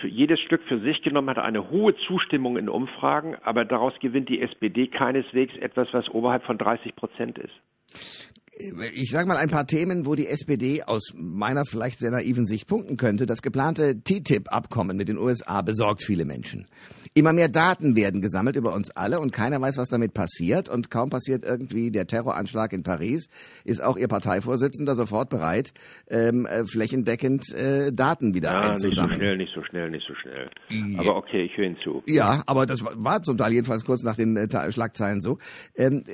für 0.00 0.08
jedes 0.08 0.40
Stück 0.40 0.62
für 0.62 0.78
sich 0.80 1.02
genommen 1.02 1.30
hat 1.30 1.38
eine 1.38 1.70
hohe 1.70 1.94
Zustimmung 1.96 2.56
in 2.56 2.68
Umfragen, 2.68 3.36
aber 3.42 3.64
daraus 3.64 3.98
gewinnt 4.00 4.28
die 4.28 4.40
SPD 4.40 4.86
keineswegs 4.86 5.56
etwas, 5.56 5.92
was 5.92 6.08
oberhalb 6.08 6.44
von 6.44 6.58
30 6.58 6.96
Prozent 6.96 7.38
ist. 7.38 8.41
Ich 8.54 9.10
sage 9.10 9.26
mal 9.26 9.38
ein 9.38 9.48
paar 9.48 9.66
Themen, 9.66 10.04
wo 10.04 10.14
die 10.14 10.26
SPD 10.26 10.82
aus 10.82 11.14
meiner 11.16 11.64
vielleicht 11.64 11.98
sehr 11.98 12.10
naiven 12.10 12.44
Sicht 12.44 12.66
punkten 12.66 12.98
könnte. 12.98 13.24
Das 13.24 13.40
geplante 13.40 14.02
TTIP-Abkommen 14.02 14.94
mit 14.94 15.08
den 15.08 15.16
USA 15.16 15.62
besorgt 15.62 16.04
viele 16.04 16.26
Menschen. 16.26 16.66
Immer 17.14 17.32
mehr 17.32 17.48
Daten 17.48 17.96
werden 17.96 18.20
gesammelt 18.20 18.56
über 18.56 18.74
uns 18.74 18.90
alle 18.90 19.20
und 19.20 19.32
keiner 19.32 19.58
weiß, 19.60 19.78
was 19.78 19.88
damit 19.88 20.12
passiert. 20.12 20.68
Und 20.68 20.90
kaum 20.90 21.08
passiert 21.08 21.44
irgendwie 21.44 21.90
der 21.90 22.06
Terroranschlag 22.06 22.74
in 22.74 22.82
Paris, 22.82 23.28
ist 23.64 23.82
auch 23.82 23.96
Ihr 23.96 24.08
Parteivorsitzender 24.08 24.96
sofort 24.96 25.30
bereit, 25.30 25.72
ähm, 26.08 26.44
äh, 26.44 26.66
flächendeckend 26.66 27.54
äh, 27.54 27.90
Daten 27.90 28.34
wieder 28.34 28.52
ja, 28.52 28.70
einzusammeln. 28.70 29.38
Nicht 29.38 29.54
so 29.54 29.62
schnell, 29.62 29.90
nicht 29.90 30.06
so 30.06 30.14
schnell, 30.14 30.50
nicht 30.50 30.60
so 30.70 30.78
schnell. 30.94 30.98
Aber 30.98 31.16
okay, 31.16 31.44
ich 31.44 31.56
höre 31.56 31.64
Ihnen 31.64 31.78
zu. 31.82 32.02
Ja, 32.06 32.42
aber 32.46 32.66
das 32.66 32.82
war 32.82 33.22
zum 33.22 33.38
Teil 33.38 33.52
jedenfalls 33.52 33.86
kurz 33.86 34.02
nach 34.02 34.16
den 34.16 34.36
äh, 34.36 34.72
Schlagzeilen 34.72 35.22
so. 35.22 35.38
Ähm, 35.74 36.04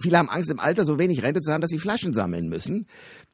viele 0.00 0.18
haben 0.18 0.28
Angst, 0.28 0.50
im 0.50 0.60
Alter 0.60 0.84
so 0.84 1.00
wenig 1.00 1.22
Rente 1.22 1.40
zu 1.40 1.52
haben, 1.52 1.63
dass 1.64 1.70
sie 1.70 1.78
Flaschen 1.78 2.12
sammeln 2.12 2.48
müssen. 2.48 2.86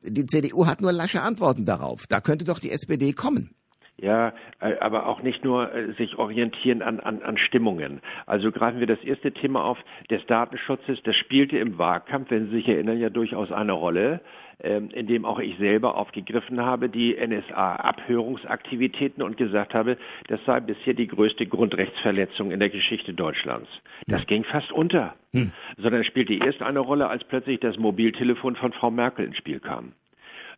Die 0.02 0.24
CDU 0.24 0.66
hat 0.66 0.80
nur 0.80 0.92
lasche 0.92 1.20
Antworten 1.20 1.64
darauf. 1.64 2.06
Da 2.06 2.20
könnte 2.20 2.44
doch 2.44 2.60
die 2.60 2.70
SPD 2.70 3.12
kommen. 3.12 3.50
ja, 3.98 4.32
äh, 4.60 4.78
aber 4.78 5.06
auch 5.06 5.22
nicht 5.22 5.44
nur 5.44 5.74
äh, 5.74 5.92
sich 5.94 6.16
orientieren 6.16 6.80
an, 6.80 7.00
an, 7.00 7.22
an 7.22 7.36
Stimmungen. 7.36 8.00
Also 8.26 8.52
greifen 8.52 8.78
wir 8.80 8.86
das 8.86 9.02
erste 9.02 9.32
Thema 9.32 9.64
auf 9.64 9.78
des 10.10 10.24
Datenschutzes. 10.26 11.02
Das 11.02 11.16
spielte 11.16 11.58
im 11.58 11.76
Wahlkampf, 11.76 12.30
wenn 12.30 12.46
Sie 12.46 12.56
sich 12.56 12.68
erinnern, 12.68 12.98
ja 12.98 13.10
durchaus 13.10 13.50
eine 13.52 13.72
Rolle, 13.72 14.20
in 14.62 15.06
dem 15.06 15.24
auch 15.24 15.38
ich 15.38 15.56
selber 15.58 15.96
aufgegriffen 15.96 16.60
habe, 16.60 16.88
die 16.88 17.16
NSA-Abhörungsaktivitäten 17.16 19.22
und 19.22 19.36
gesagt 19.36 19.74
habe, 19.74 19.96
das 20.28 20.40
sei 20.44 20.60
bisher 20.60 20.94
die 20.94 21.06
größte 21.06 21.46
Grundrechtsverletzung 21.46 22.50
in 22.50 22.58
der 22.60 22.70
Geschichte 22.70 23.14
Deutschlands. 23.14 23.68
Das 24.06 24.26
ging 24.26 24.44
fast 24.44 24.72
unter. 24.72 25.14
Hm. 25.32 25.52
Sondern 25.78 26.04
spielte 26.04 26.34
erst 26.34 26.60
eine 26.60 26.80
Rolle, 26.80 27.08
als 27.08 27.24
plötzlich 27.24 27.60
das 27.60 27.78
Mobiltelefon 27.78 28.56
von 28.56 28.72
Frau 28.72 28.90
Merkel 28.90 29.26
ins 29.26 29.36
Spiel 29.36 29.60
kam. 29.60 29.92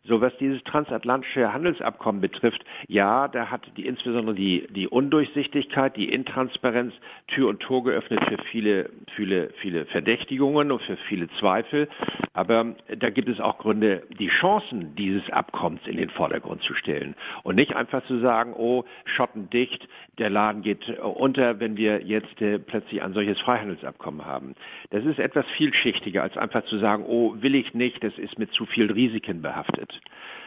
So 0.05 0.19
was 0.19 0.35
dieses 0.37 0.61
transatlantische 0.65 1.53
Handelsabkommen 1.53 2.19
betrifft, 2.19 2.65
ja, 2.89 3.29
da 3.29 3.49
hat 3.49 3.71
die 3.77 3.85
insbesondere 3.85 4.35
die, 4.35 4.67
die 4.69 4.89
Undurchsichtigkeit, 4.89 5.95
die 5.95 6.11
Intransparenz 6.11 6.93
Tür 7.27 7.47
und 7.47 7.61
Tor 7.61 7.85
geöffnet 7.85 8.19
für 8.27 8.37
viele, 8.51 8.89
viele, 9.15 9.51
viele 9.61 9.85
Verdächtigungen 9.85 10.73
und 10.73 10.81
für 10.81 10.97
viele 10.97 11.29
Zweifel. 11.39 11.87
Aber 12.33 12.75
da 12.97 13.11
gibt 13.11 13.29
es 13.29 13.39
auch 13.39 13.59
Gründe, 13.59 14.03
die 14.19 14.27
Chancen 14.27 14.93
dieses 14.95 15.29
Abkommens 15.29 15.81
in 15.85 15.95
den 15.95 16.09
Vordergrund 16.09 16.63
zu 16.63 16.73
stellen 16.73 17.15
und 17.43 17.55
nicht 17.55 17.75
einfach 17.75 18.05
zu 18.05 18.19
sagen, 18.19 18.53
oh, 18.57 18.83
schottendicht, 19.05 19.87
der 20.17 20.29
Laden 20.29 20.63
geht 20.63 20.89
unter, 20.99 21.59
wenn 21.59 21.77
wir 21.77 22.03
jetzt 22.03 22.41
äh, 22.41 22.59
plötzlich 22.59 23.01
ein 23.01 23.13
solches 23.13 23.39
Freihandelsabkommen 23.39 24.25
haben. 24.25 24.55
Das 24.89 25.05
ist 25.05 25.19
etwas 25.19 25.45
vielschichtiger 25.51 26.23
als 26.23 26.37
einfach 26.37 26.65
zu 26.65 26.77
sagen, 26.77 27.05
oh, 27.07 27.35
will 27.39 27.55
ich 27.55 27.73
nicht, 27.73 28.03
das 28.03 28.17
ist 28.17 28.37
mit 28.37 28.51
zu 28.51 28.65
viel 28.65 28.91
Risiken 28.91 29.41
behaftet. 29.41 29.92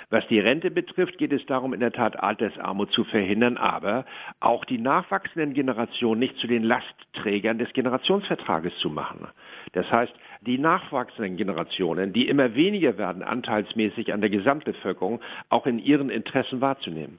Was 0.09 0.27
die 0.29 0.39
Rente 0.39 0.71
betrifft, 0.71 1.19
geht 1.19 1.33
es 1.33 1.45
darum, 1.47 1.75
in 1.75 1.81
der 1.81 1.91
Tat 1.91 2.23
Altersarmut 2.23 2.93
zu 2.93 3.03
verhindern, 3.03 3.57
aber 3.57 4.05
auch 4.39 4.65
die 4.65 4.79
nachwachsenden 4.79 5.53
Generationen 5.53 6.21
nicht 6.21 6.39
zu 6.39 6.47
den 6.47 6.63
Lastträgern 6.63 7.59
des 7.59 7.73
Generationsvertrages 7.73 8.77
zu 8.79 8.89
machen. 8.89 9.27
Das 9.73 9.91
heißt, 9.91 10.15
die 10.43 10.59
nachwachsenden 10.59 11.37
Generationen, 11.37 12.13
die 12.13 12.29
immer 12.29 12.55
weniger 12.55 12.99
werden 12.99 13.25
anteilsmäßig 13.25 14.13
an 14.13 14.21
der 14.21 14.31
Gesamtbevölkerung, 14.31 15.21
auch 15.49 15.67
in 15.67 15.81
ihren 15.81 16.11
Interessen 16.11 16.61
wahrzunehmen. 16.61 17.19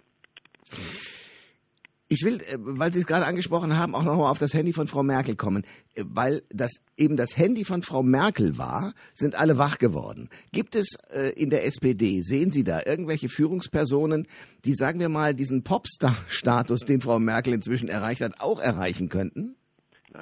Ich 2.09 2.23
will, 2.23 2.41
äh, 2.41 2.57
weil 2.57 2.93
Sie 2.93 2.99
es 2.99 3.07
gerade 3.07 3.25
angesprochen 3.25 3.77
haben, 3.77 3.93
auch 3.93 4.03
nochmal 4.03 4.31
auf 4.31 4.39
das 4.39 4.53
Handy 4.53 4.71
von 4.71 4.87
Frau 4.87 5.03
Merkel 5.03 5.35
kommen. 5.35 5.63
Äh, 5.93 6.03
weil 6.07 6.41
das 6.49 6.71
eben 6.95 7.17
das 7.17 7.35
Handy 7.37 7.65
von 7.65 7.81
Frau 7.81 8.01
Merkel 8.01 8.57
war, 8.57 8.93
sind 9.13 9.35
alle 9.35 9.57
wach 9.57 9.77
geworden. 9.77 10.29
Gibt 10.53 10.75
es 10.75 10.95
äh, 11.11 11.31
in 11.31 11.49
der 11.49 11.65
SPD, 11.65 12.21
sehen 12.21 12.51
Sie 12.51 12.63
da 12.63 12.81
irgendwelche 12.85 13.27
Führungspersonen, 13.27 14.27
die, 14.63 14.73
sagen 14.73 14.99
wir 15.01 15.09
mal, 15.09 15.33
diesen 15.33 15.63
Popstar-Status, 15.63 16.81
den 16.81 17.01
Frau 17.01 17.19
Merkel 17.19 17.53
inzwischen 17.53 17.89
erreicht 17.89 18.21
hat, 18.21 18.39
auch 18.39 18.61
erreichen 18.61 19.09
könnten? 19.09 19.56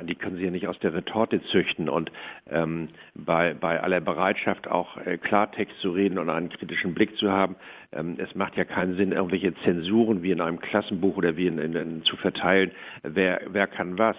Die 0.04 0.16
können 0.16 0.38
Sie 0.38 0.44
ja 0.44 0.52
nicht 0.52 0.68
aus 0.68 0.80
der 0.80 0.94
Retorte 0.94 1.42
züchten 1.44 1.90
und 1.90 2.12
ähm, 2.50 2.90
bei, 3.14 3.54
bei 3.54 3.82
aller 3.82 4.02
Bereitschaft 4.02 4.68
auch 4.68 4.98
äh, 4.98 5.18
Klartext 5.18 5.80
zu 5.80 5.92
reden 5.92 6.18
und 6.18 6.30
einen 6.30 6.50
kritischen 6.50 6.94
Blick 6.94 7.18
zu 7.18 7.32
haben, 7.32 7.56
ähm, 7.92 8.16
es 8.18 8.34
macht 8.36 8.58
ja 8.58 8.66
keinen 8.66 8.96
Sinn, 8.98 9.12
irgendwelche 9.12 9.54
Zensuren 9.64 10.24
wie 10.24 10.32
in 10.32 10.42
einem 10.42 10.60
Klassenbuch 10.60 11.18
oder 11.18 11.38
wie 11.38 11.48
in, 11.48 11.60
in, 11.60 11.76
in 11.76 12.04
zu 12.04 12.18
verteilen, 12.18 12.72
wer, 13.04 13.42
wer 13.48 13.68
kann 13.68 13.98
was. 13.98 14.18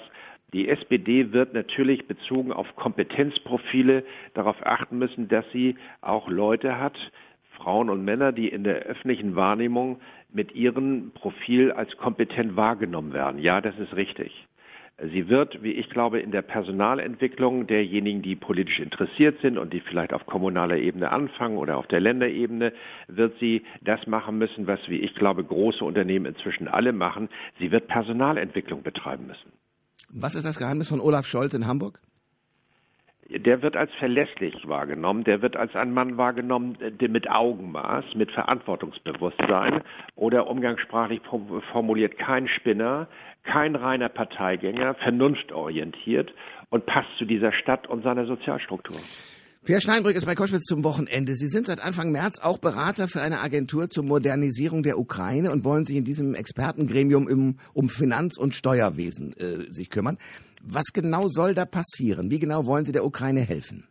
Die 0.52 0.68
SPD 0.68 1.33
wird 1.33 1.54
natürlich 1.54 2.06
bezogen 2.06 2.52
auf 2.52 2.76
Kompetenzprofile 2.76 4.04
darauf 4.35 4.56
achten 4.64 4.99
müssen, 4.99 5.28
dass 5.28 5.45
sie 5.52 5.76
auch 6.00 6.28
Leute 6.28 6.78
hat, 6.78 6.97
Frauen 7.56 7.90
und 7.90 8.04
Männer, 8.04 8.33
die 8.33 8.49
in 8.49 8.64
der 8.64 8.76
öffentlichen 8.76 9.35
Wahrnehmung 9.35 10.00
mit 10.33 10.54
ihrem 10.54 11.11
Profil 11.12 11.73
als 11.73 11.97
kompetent 11.97 12.56
wahrgenommen 12.56 13.12
werden. 13.12 13.40
Ja, 13.40 13.61
das 13.61 13.78
ist 13.78 13.97
richtig. 13.97 14.47
Sie 14.98 15.28
wird, 15.28 15.62
wie 15.62 15.72
ich 15.72 15.90
glaube, 15.90 16.20
in 16.20 16.30
der 16.30 16.40
Personalentwicklung 16.40 17.66
derjenigen, 17.66 18.22
die 18.22 18.34
politisch 18.34 18.80
interessiert 18.80 19.38
sind 19.42 19.58
und 19.58 19.74
die 19.74 19.80
vielleicht 19.80 20.14
auf 20.14 20.24
kommunaler 20.24 20.78
Ebene 20.78 21.10
anfangen 21.10 21.58
oder 21.58 21.76
auf 21.76 21.86
der 21.86 22.00
Länderebene, 22.00 22.72
wird 23.06 23.38
sie 23.38 23.62
das 23.82 24.06
machen 24.06 24.38
müssen, 24.38 24.66
was, 24.66 24.80
wie 24.88 25.00
ich 25.00 25.14
glaube, 25.14 25.44
große 25.44 25.84
Unternehmen 25.84 26.24
inzwischen 26.24 26.66
alle 26.66 26.92
machen. 26.94 27.28
Sie 27.58 27.70
wird 27.72 27.88
Personalentwicklung 27.88 28.82
betreiben 28.82 29.26
müssen. 29.26 29.52
Was 30.08 30.34
ist 30.34 30.46
das 30.46 30.58
Geheimnis 30.58 30.88
von 30.88 31.00
Olaf 31.00 31.26
Scholz 31.26 31.52
in 31.52 31.66
Hamburg? 31.66 32.00
Der 33.28 33.62
wird 33.62 33.76
als 33.76 33.92
verlässlich 33.95 34.68
wahrgenommen, 34.68 35.25
der 35.25 35.42
wird 35.42 35.56
als 35.56 35.75
ein 35.75 35.92
Mann 35.92 36.16
wahrgenommen, 36.16 36.76
der 36.80 37.09
mit 37.09 37.30
Augenmaß, 37.30 38.14
mit 38.14 38.30
Verantwortungsbewusstsein 38.30 39.83
oder 40.14 40.49
umgangssprachlich 40.49 41.21
formuliert 41.73 42.18
kein 42.18 42.49
Spinner, 42.49 43.09
kein 43.42 43.75
reiner 43.75 44.09
Parteigänger, 44.09 44.95
vernunftorientiert 44.95 46.33
und 46.71 46.87
passt 46.87 47.16
zu 47.18 47.25
dieser 47.25 47.52
Stadt 47.52 47.87
und 47.87 48.02
seiner 48.02 48.26
Sozialstruktur. 48.26 49.00
Pierre 49.66 49.80
Steinbrück 49.80 50.14
ist 50.14 50.26
bei 50.26 50.37
Koschwitz 50.37 50.62
zum 50.62 50.85
Wochenende. 50.85 51.35
Sie 51.35 51.49
sind 51.49 51.66
seit 51.66 51.82
Anfang 51.82 52.12
März 52.12 52.38
auch 52.40 52.58
Berater 52.58 53.08
für 53.08 53.20
eine 53.20 53.40
Agentur 53.40 53.88
zur 53.88 54.04
Modernisierung 54.04 54.85
der 54.85 54.96
Ukraine 54.96 55.50
und 55.50 55.64
wollen 55.64 55.85
sich 55.85 55.96
in 55.96 56.04
diesem 56.04 56.37
Expertengremium 56.37 57.26
um, 57.26 57.58
um 57.75 57.88
Finanz- 57.88 58.38
und 58.38 58.54
Steuerwesen 58.54 59.32
äh, 59.37 59.68
sich 59.73 59.90
kümmern. 59.90 60.18
Was 60.62 60.92
genau 60.94 61.26
soll 61.26 61.54
da 61.54 61.64
passieren? 61.64 62.30
Wie 62.30 62.38
genau 62.38 62.64
wollen 62.66 62.85
Sie 62.85 62.92
der 62.92 63.04
Ukraine 63.04 63.40
helfen? 63.40 63.88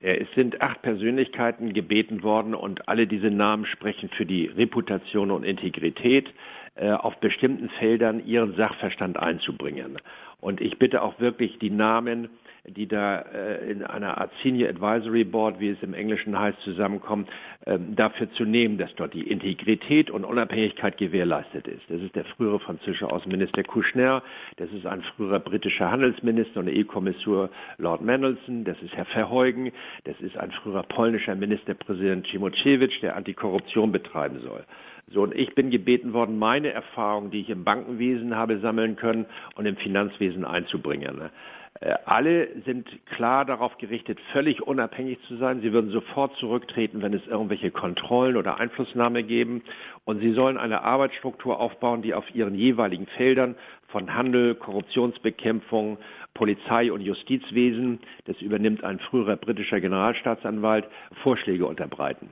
Es 0.00 0.28
sind 0.34 0.60
acht 0.60 0.82
Persönlichkeiten 0.82 1.72
gebeten 1.72 2.22
worden 2.22 2.54
und 2.54 2.86
alle 2.86 3.06
diese 3.06 3.30
Namen 3.30 3.64
sprechen 3.64 4.10
für 4.14 4.26
die 4.26 4.48
Reputation 4.48 5.30
und 5.30 5.44
Integrität, 5.44 6.28
äh, 6.74 6.90
auf 6.90 7.18
bestimmten 7.20 7.70
Feldern 7.70 8.26
ihren 8.26 8.54
Sachverstand 8.54 9.18
einzubringen. 9.18 9.96
Und 10.40 10.60
ich 10.60 10.78
bitte 10.78 11.00
auch 11.00 11.20
wirklich 11.20 11.58
die 11.58 11.70
Namen 11.70 12.28
die 12.66 12.86
da 12.86 13.20
äh, 13.20 13.70
in 13.70 13.82
einer 13.82 14.18
Art 14.18 14.30
Senior 14.42 14.68
Advisory 14.68 15.24
Board, 15.24 15.60
wie 15.60 15.70
es 15.70 15.82
im 15.82 15.94
Englischen 15.94 16.38
heißt, 16.38 16.60
zusammenkommen, 16.60 17.26
ähm, 17.66 17.96
dafür 17.96 18.30
zu 18.32 18.44
nehmen, 18.44 18.78
dass 18.78 18.94
dort 18.96 19.14
die 19.14 19.28
Integrität 19.28 20.10
und 20.10 20.24
Unabhängigkeit 20.24 20.96
gewährleistet 20.98 21.66
ist. 21.68 21.82
Das 21.88 22.00
ist 22.00 22.14
der 22.14 22.24
frühere 22.24 22.60
französische 22.60 23.10
Außenminister 23.10 23.62
Kouchner, 23.64 24.22
das 24.56 24.70
ist 24.72 24.86
ein 24.86 25.02
früherer 25.02 25.40
britischer 25.40 25.90
Handelsminister 25.90 26.60
und 26.60 26.68
EU-Kommissar 26.68 27.50
Lord 27.78 28.02
Mandelson, 28.02 28.64
das 28.64 28.80
ist 28.82 28.94
Herr 28.94 29.06
Verheugen, 29.06 29.72
das 30.04 30.20
ist 30.20 30.36
ein 30.36 30.50
früherer 30.50 30.82
polnischer 30.82 31.34
Ministerpräsident 31.34 32.26
Cimociewicz, 32.26 33.00
der 33.00 33.16
Antikorruption 33.16 33.92
betreiben 33.92 34.40
soll. 34.40 34.64
So, 35.12 35.22
und 35.22 35.34
ich 35.34 35.54
bin 35.56 35.70
gebeten 35.70 36.12
worden, 36.12 36.38
meine 36.38 36.70
Erfahrungen, 36.70 37.32
die 37.32 37.40
ich 37.40 37.50
im 37.50 37.64
Bankenwesen 37.64 38.36
habe 38.36 38.60
sammeln 38.60 38.94
können 38.94 39.26
und 39.56 39.66
im 39.66 39.76
Finanzwesen 39.76 40.44
einzubringen. 40.44 41.16
Ne? 41.16 41.30
Äh, 41.78 41.94
alle 42.04 42.48
sind 42.64 42.88
klar 43.06 43.44
darauf 43.44 43.78
gerichtet, 43.78 44.18
völlig 44.32 44.62
unabhängig 44.62 45.18
zu 45.28 45.36
sein. 45.36 45.60
Sie 45.60 45.72
würden 45.72 45.90
sofort 45.90 46.36
zurücktreten, 46.36 47.00
wenn 47.02 47.14
es 47.14 47.26
irgendwelche 47.26 47.70
Kontrollen 47.70 48.36
oder 48.36 48.58
Einflussnahme 48.58 49.22
geben. 49.22 49.62
Und 50.04 50.20
sie 50.20 50.32
sollen 50.32 50.58
eine 50.58 50.82
Arbeitsstruktur 50.82 51.60
aufbauen, 51.60 52.02
die 52.02 52.14
auf 52.14 52.34
ihren 52.34 52.54
jeweiligen 52.54 53.06
Feldern 53.06 53.54
von 53.88 54.14
Handel, 54.14 54.54
Korruptionsbekämpfung, 54.54 55.98
Polizei 56.34 56.92
und 56.92 57.00
Justizwesen, 57.00 58.00
das 58.24 58.40
übernimmt 58.40 58.84
ein 58.84 58.98
früherer 58.98 59.36
britischer 59.36 59.80
Generalstaatsanwalt, 59.80 60.86
Vorschläge 61.22 61.66
unterbreiten. 61.66 62.30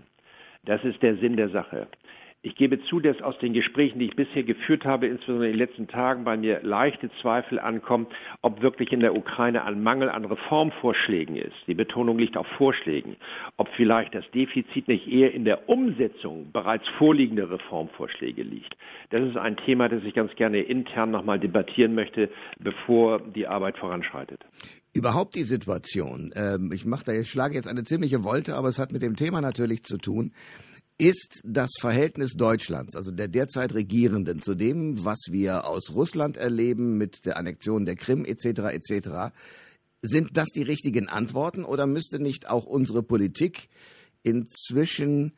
Das 0.65 0.85
ist 0.85 1.03
der 1.03 1.17
Sinn 1.17 1.37
der 1.37 1.49
Sache. 1.49 1.89
Ich 2.41 2.55
gebe 2.55 2.81
zu, 2.85 3.01
dass 3.01 3.21
aus 3.21 3.37
den 3.39 3.53
Gesprächen, 3.53 3.99
die 3.99 4.05
ich 4.05 4.15
bisher 4.15 4.45
geführt 4.45 4.85
habe, 4.85 5.09
insbesondere 5.09 5.47
in 5.47 5.55
den 5.55 5.59
letzten 5.59 5.89
Tagen, 5.89 6.23
bei 6.23 6.37
mir 6.37 6.61
leichte 6.63 7.11
Zweifel 7.21 7.59
ankommen, 7.59 8.07
ob 8.43 8.63
wirklich 8.63 8.93
in 8.93 9.01
der 9.01 9.17
Ukraine 9.17 9.65
ein 9.65 9.83
Mangel 9.83 10.09
an 10.09 10.25
Reformvorschlägen 10.25 11.35
ist. 11.35 11.57
Die 11.67 11.75
Betonung 11.75 12.17
liegt 12.17 12.37
auf 12.37 12.47
Vorschlägen. 12.57 13.17
Ob 13.57 13.69
vielleicht 13.77 14.15
das 14.15 14.25
Defizit 14.31 14.87
nicht 14.87 15.09
eher 15.09 15.35
in 15.35 15.45
der 15.45 15.69
Umsetzung 15.69 16.53
bereits 16.53 16.89
vorliegender 16.91 17.51
Reformvorschläge 17.51 18.43
liegt. 18.43 18.77
Das 19.11 19.29
ist 19.29 19.37
ein 19.37 19.57
Thema, 19.57 19.89
das 19.89 20.05
ich 20.05 20.15
ganz 20.15 20.33
gerne 20.37 20.61
intern 20.61 21.11
nochmal 21.11 21.41
debattieren 21.41 21.97
möchte, 21.97 22.31
bevor 22.61 23.19
die 23.19 23.49
Arbeit 23.49 23.79
voranschreitet 23.79 24.45
überhaupt 24.95 25.37
die 25.37 25.43
Situation, 25.43 26.33
ähm, 26.35 26.73
ich 26.75 26.85
mache 26.85 27.05
da 27.05 27.13
jetzt, 27.13 27.29
schlage 27.29 27.55
jetzt 27.55 27.69
eine 27.69 27.85
ziemliche 27.85 28.25
Wolte, 28.25 28.57
aber 28.57 28.67
es 28.67 28.81
hat 28.81 28.91
mit 28.91 29.01
dem 29.01 29.15
Thema 29.15 29.41
natürlich 29.41 29.85
zu 29.85 29.97
tun 29.97 30.33
ist 30.99 31.41
das 31.45 31.71
Verhältnis 31.79 32.33
Deutschlands, 32.33 32.97
also 32.97 33.13
der 33.13 33.29
derzeit 33.29 33.73
Regierenden, 33.73 34.43
zu 34.43 34.57
dem, 34.57 35.05
was 35.05 35.19
wir 35.31 35.69
aus 35.69 35.95
Russland 35.95 36.37
erleben 36.37 36.99
mit 36.99 37.25
der 37.25 37.37
Annexion 37.37 37.85
der 37.85 37.95
Krim 37.95 38.25
etc. 38.25 38.45
etc. 38.73 39.33
Sind 40.03 40.37
das 40.37 40.49
die 40.49 40.63
richtigen 40.63 41.09
Antworten 41.09 41.65
oder 41.65 41.87
müsste 41.87 42.19
nicht 42.19 42.51
auch 42.51 42.67
unsere 42.67 43.05
Politik 43.05 43.69
inzwischen, 44.25 45.35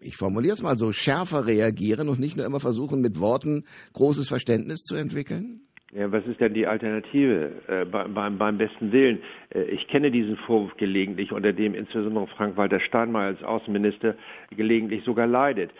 ich 0.00 0.16
formuliere 0.16 0.54
es 0.54 0.62
mal 0.62 0.78
so, 0.78 0.90
schärfer 0.92 1.46
reagieren 1.46 2.08
und 2.08 2.18
nicht 2.18 2.36
nur 2.36 2.46
immer 2.46 2.60
versuchen, 2.60 3.02
mit 3.02 3.20
Worten 3.20 3.64
großes 3.92 4.26
Verständnis 4.28 4.80
zu 4.84 4.94
entwickeln? 4.94 5.63
Ja, 5.94 6.10
was 6.10 6.26
ist 6.26 6.40
denn 6.40 6.54
die 6.54 6.66
Alternative 6.66 7.52
äh, 7.68 7.84
beim, 7.84 8.36
beim 8.36 8.58
besten 8.58 8.90
Willen? 8.90 9.22
Äh, 9.54 9.62
ich 9.62 9.86
kenne 9.86 10.10
diesen 10.10 10.36
Vorwurf 10.38 10.76
gelegentlich, 10.76 11.30
unter 11.30 11.52
dem 11.52 11.72
insbesondere 11.76 12.26
Frank-Walter 12.26 12.80
Steinmeier 12.80 13.28
als 13.28 13.44
Außenminister 13.44 14.16
gelegentlich 14.50 15.04
sogar 15.04 15.28
leidet. 15.28 15.70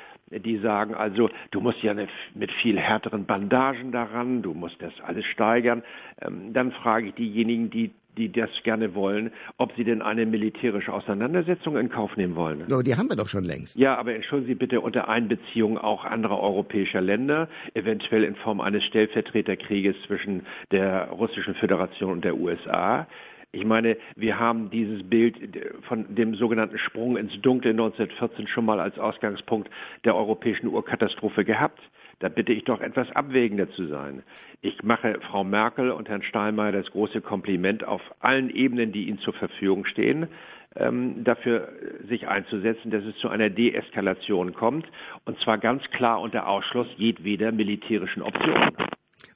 Die 0.40 0.58
sagen 0.58 0.94
also, 0.94 1.30
du 1.50 1.60
musst 1.60 1.82
ja 1.82 1.94
mit 2.34 2.52
viel 2.52 2.78
härteren 2.78 3.24
Bandagen 3.24 3.92
daran, 3.92 4.42
du 4.42 4.54
musst 4.54 4.80
das 4.80 4.92
alles 5.02 5.24
steigern. 5.26 5.82
Ähm, 6.20 6.52
dann 6.52 6.72
frage 6.72 7.08
ich 7.08 7.14
diejenigen, 7.14 7.70
die 7.70 7.90
die 8.16 8.30
das 8.30 8.50
gerne 8.62 8.94
wollen, 8.94 9.32
ob 9.56 9.74
sie 9.76 9.84
denn 9.84 10.02
eine 10.02 10.26
militärische 10.26 10.92
Auseinandersetzung 10.92 11.76
in 11.76 11.88
Kauf 11.88 12.16
nehmen 12.16 12.36
wollen. 12.36 12.64
So, 12.68 12.82
die 12.82 12.94
haben 12.94 13.08
wir 13.08 13.16
doch 13.16 13.28
schon 13.28 13.44
längst. 13.44 13.76
Ja, 13.76 13.96
aber 13.96 14.14
entschuldigen 14.14 14.48
Sie 14.48 14.54
bitte 14.54 14.80
unter 14.80 15.08
Einbeziehung 15.08 15.78
auch 15.78 16.04
anderer 16.04 16.40
europäischer 16.40 17.00
Länder, 17.00 17.48
eventuell 17.74 18.24
in 18.24 18.36
Form 18.36 18.60
eines 18.60 18.84
Stellvertreterkrieges 18.84 19.96
zwischen 20.06 20.46
der 20.70 21.08
Russischen 21.08 21.54
Föderation 21.54 22.12
und 22.12 22.24
der 22.24 22.36
USA. 22.36 23.06
Ich 23.54 23.64
meine, 23.64 23.96
wir 24.16 24.40
haben 24.40 24.68
dieses 24.70 25.08
Bild 25.08 25.36
von 25.82 26.12
dem 26.12 26.34
sogenannten 26.34 26.76
Sprung 26.76 27.16
ins 27.16 27.40
Dunkle 27.40 27.70
1914 27.70 28.48
schon 28.48 28.64
mal 28.64 28.80
als 28.80 28.98
Ausgangspunkt 28.98 29.70
der 30.04 30.16
europäischen 30.16 30.66
Urkatastrophe 30.66 31.44
gehabt. 31.44 31.80
Da 32.18 32.28
bitte 32.28 32.52
ich 32.52 32.64
doch 32.64 32.80
etwas 32.80 33.10
abwägender 33.14 33.70
zu 33.70 33.86
sein. 33.86 34.24
Ich 34.60 34.82
mache 34.82 35.20
Frau 35.20 35.44
Merkel 35.44 35.90
und 35.92 36.08
Herrn 36.08 36.22
Steinmeier 36.22 36.72
das 36.72 36.90
große 36.90 37.20
Kompliment 37.20 37.86
auf 37.86 38.02
allen 38.18 38.50
Ebenen, 38.50 38.90
die 38.90 39.04
ihnen 39.04 39.18
zur 39.18 39.34
Verfügung 39.34 39.84
stehen, 39.84 40.26
ähm, 40.74 41.22
dafür 41.22 41.68
sich 42.08 42.26
einzusetzen, 42.26 42.90
dass 42.90 43.04
es 43.04 43.16
zu 43.18 43.28
einer 43.28 43.50
Deeskalation 43.50 44.52
kommt, 44.54 44.86
und 45.26 45.38
zwar 45.40 45.58
ganz 45.58 45.88
klar 45.90 46.20
unter 46.20 46.48
Ausschluss 46.48 46.88
jedweder 46.96 47.52
militärischen 47.52 48.22
Optionen. 48.22 48.72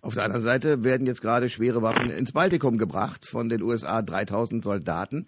Auf 0.02 0.14
der 0.14 0.24
anderen 0.24 0.42
Seite 0.42 0.84
werden 0.84 1.06
jetzt 1.06 1.22
gerade 1.22 1.48
schwere 1.48 1.82
Waffen 1.82 2.10
ins 2.10 2.32
Baltikum 2.32 2.78
gebracht 2.78 3.26
von 3.26 3.48
den 3.48 3.62
USA 3.62 4.02
3000 4.02 4.62
Soldaten. 4.62 5.26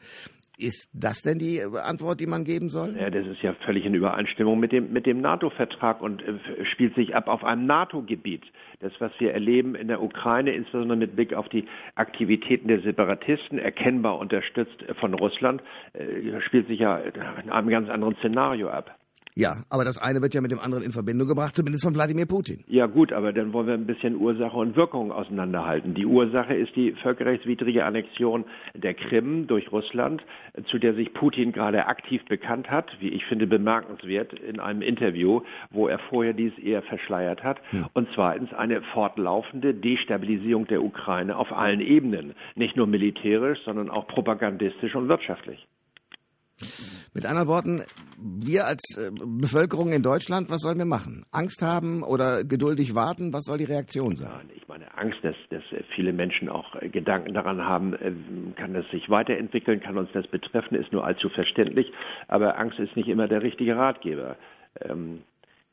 Ist 0.60 0.90
das 0.92 1.22
denn 1.22 1.38
die 1.38 1.62
Antwort, 1.62 2.20
die 2.20 2.26
man 2.26 2.44
geben 2.44 2.68
soll? 2.68 2.94
Ja, 2.98 3.08
das 3.08 3.26
ist 3.26 3.40
ja 3.40 3.54
völlig 3.64 3.86
in 3.86 3.94
Übereinstimmung 3.94 4.60
mit 4.60 4.72
dem, 4.72 4.92
mit 4.92 5.06
dem 5.06 5.22
NATO-Vertrag 5.22 6.02
und 6.02 6.22
äh, 6.22 6.64
spielt 6.66 6.94
sich 6.94 7.16
ab 7.16 7.28
auf 7.28 7.44
einem 7.44 7.64
NATO-Gebiet. 7.64 8.44
Das, 8.80 8.92
was 8.98 9.10
wir 9.18 9.32
erleben 9.32 9.74
in 9.74 9.88
der 9.88 10.02
Ukraine, 10.02 10.52
insbesondere 10.52 10.98
mit 10.98 11.16
Blick 11.16 11.32
auf 11.32 11.48
die 11.48 11.64
Aktivitäten 11.94 12.68
der 12.68 12.82
Separatisten, 12.82 13.58
erkennbar 13.58 14.18
unterstützt 14.18 14.84
von 14.98 15.14
Russland, 15.14 15.62
äh, 15.94 16.40
spielt 16.42 16.68
sich 16.68 16.80
ja 16.80 16.98
in 16.98 17.50
einem 17.50 17.68
ganz 17.70 17.88
anderen 17.88 18.16
Szenario 18.16 18.68
ab. 18.68 18.98
Ja, 19.36 19.62
aber 19.68 19.84
das 19.84 19.96
eine 19.98 20.20
wird 20.22 20.34
ja 20.34 20.40
mit 20.40 20.50
dem 20.50 20.58
anderen 20.58 20.84
in 20.84 20.92
Verbindung 20.92 21.28
gebracht, 21.28 21.54
zumindest 21.54 21.84
von 21.84 21.94
Wladimir 21.94 22.26
Putin. 22.26 22.64
Ja 22.66 22.86
gut, 22.86 23.12
aber 23.12 23.32
dann 23.32 23.52
wollen 23.52 23.66
wir 23.68 23.74
ein 23.74 23.86
bisschen 23.86 24.16
Ursache 24.16 24.56
und 24.56 24.76
Wirkung 24.76 25.12
auseinanderhalten. 25.12 25.94
Die 25.94 26.06
Ursache 26.06 26.54
ist 26.54 26.74
die 26.74 26.92
völkerrechtswidrige 26.92 27.84
Annexion 27.84 28.44
der 28.74 28.94
Krim 28.94 29.46
durch 29.46 29.70
Russland, 29.70 30.22
zu 30.66 30.78
der 30.78 30.94
sich 30.94 31.12
Putin 31.12 31.52
gerade 31.52 31.86
aktiv 31.86 32.24
bekannt 32.26 32.70
hat, 32.70 32.90
wie 33.00 33.08
ich 33.10 33.24
finde 33.26 33.46
bemerkenswert 33.46 34.32
in 34.32 34.58
einem 34.58 34.82
Interview, 34.82 35.42
wo 35.70 35.86
er 35.86 35.98
vorher 35.98 36.32
dies 36.32 36.56
eher 36.58 36.82
verschleiert 36.82 37.44
hat. 37.44 37.58
Ja. 37.72 37.88
Und 37.94 38.08
zweitens 38.14 38.52
eine 38.52 38.82
fortlaufende 38.82 39.74
Destabilisierung 39.74 40.66
der 40.66 40.82
Ukraine 40.82 41.36
auf 41.36 41.52
allen 41.52 41.80
Ebenen, 41.80 42.34
nicht 42.56 42.76
nur 42.76 42.86
militärisch, 42.86 43.60
sondern 43.64 43.90
auch 43.90 44.08
propagandistisch 44.08 44.94
und 44.96 45.08
wirtschaftlich. 45.08 45.66
Mit 47.14 47.26
anderen 47.26 47.48
Worten, 47.48 47.82
wir 48.18 48.66
als 48.66 48.96
äh, 48.96 49.10
Bevölkerung 49.12 49.92
in 49.92 50.02
Deutschland, 50.02 50.50
was 50.50 50.60
sollen 50.60 50.78
wir 50.78 50.84
machen? 50.84 51.24
Angst 51.32 51.62
haben 51.62 52.02
oder 52.02 52.44
geduldig 52.44 52.94
warten? 52.94 53.32
Was 53.32 53.44
soll 53.44 53.58
die 53.58 53.64
Reaktion 53.64 54.16
sein? 54.16 54.50
Ich 54.54 54.68
meine, 54.68 54.96
Angst, 54.96 55.18
dass, 55.22 55.34
dass 55.50 55.62
viele 55.94 56.12
Menschen 56.12 56.48
auch 56.48 56.76
äh, 56.76 56.88
Gedanken 56.88 57.34
daran 57.34 57.64
haben, 57.64 57.94
äh, 57.94 58.12
kann 58.56 58.74
das 58.74 58.88
sich 58.90 59.08
weiterentwickeln, 59.10 59.80
kann 59.80 59.98
uns 59.98 60.10
das 60.12 60.26
betreffen, 60.26 60.76
ist 60.76 60.92
nur 60.92 61.04
allzu 61.04 61.28
verständlich. 61.28 61.92
Aber 62.28 62.58
Angst 62.58 62.78
ist 62.78 62.96
nicht 62.96 63.08
immer 63.08 63.28
der 63.28 63.42
richtige 63.42 63.76
Ratgeber. 63.76 64.36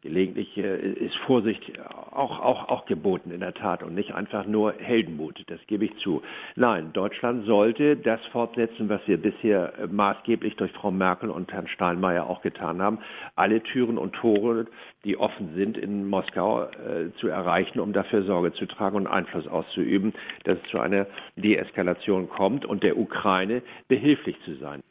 Gelegentlich 0.02 0.56
äh, 0.58 0.92
ist 0.92 1.16
Vorsicht 1.18 1.80
auch, 1.90 2.40
auch, 2.40 2.70
auch 2.70 2.86
geboten 2.86 3.32
in 3.32 3.40
der 3.40 3.56
Tat 3.56 3.82
und 3.82 3.96
nicht 3.96 4.14
einfach 4.14 4.46
nur 4.46 4.74
Heldenmut, 4.78 5.44
das 5.48 5.60
gebe 5.66 5.86
ich 5.86 5.98
zu. 5.98 6.22
Nein, 6.56 6.94
Deutschland 6.94 7.48
sollte 7.48 7.98
das 7.98 8.24
fortsetzen, 8.28 8.90
was 8.90 9.02
wir 9.08 9.18
bisher 9.18 9.74
äh, 9.80 9.88
maßgeblich 9.88 10.56
durch 10.56 10.72
Frau 10.72 10.92
Merkel 10.92 11.32
und 11.32 11.52
Herrn 11.52 11.68
Steinmeier 11.68 12.30
auch 12.30 12.44
getan 12.44 12.80
haben, 12.80 13.00
alle 13.36 13.64
Türen 13.64 13.98
und 13.98 14.14
Tore, 14.14 14.68
die 15.04 15.18
offen 15.18 15.56
sind, 15.56 15.80
in 15.80 16.08
Moskau 16.08 16.66
äh, 16.66 17.12
zu 17.20 17.28
erreichen, 17.28 17.80
um 17.80 17.92
dafür 17.92 18.22
Sorge 18.22 18.54
zu 18.54 18.68
tragen 18.68 18.98
und 18.98 19.08
Einfluss 19.08 19.48
auszuüben, 19.48 20.14
dass 20.44 20.60
es 20.64 20.70
zu 20.70 20.80
einer 20.80 21.08
Deeskalation 21.38 22.30
kommt 22.30 22.66
und 22.66 22.84
der 22.84 22.98
Ukraine 23.00 23.64
behilflich 23.88 24.38
zu 24.46 24.54
sein 24.58 24.84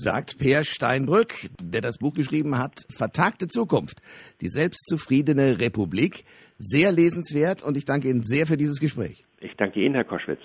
sagt 0.00 0.38
Peer 0.38 0.64
Steinbrück, 0.64 1.50
der 1.62 1.80
das 1.80 1.98
Buch 1.98 2.14
geschrieben 2.14 2.58
hat, 2.58 2.86
Vertagte 2.88 3.46
Zukunft, 3.48 4.00
die 4.40 4.48
selbstzufriedene 4.48 5.60
Republik. 5.60 6.24
Sehr 6.58 6.92
lesenswert 6.92 7.62
und 7.62 7.76
ich 7.76 7.84
danke 7.84 8.08
Ihnen 8.08 8.22
sehr 8.22 8.46
für 8.46 8.56
dieses 8.56 8.80
Gespräch. 8.80 9.24
Ich 9.40 9.52
danke 9.56 9.80
Ihnen, 9.80 9.94
Herr 9.94 10.04
Koschwitz. 10.04 10.40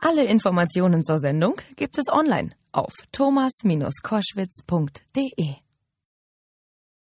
Alle 0.00 0.24
Informationen 0.24 1.02
zur 1.02 1.18
Sendung 1.18 1.56
gibt 1.76 1.98
es 1.98 2.08
online 2.10 2.50
auf 2.72 2.94
thomas-koschwitz.de. 3.12 5.69